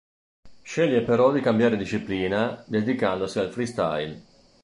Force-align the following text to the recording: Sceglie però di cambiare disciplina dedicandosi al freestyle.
Sceglie 0.63 1.03
però 1.03 1.31
di 1.31 1.41
cambiare 1.41 1.77
disciplina 1.77 2.63
dedicandosi 2.65 3.37
al 3.37 3.51
freestyle. 3.51 4.19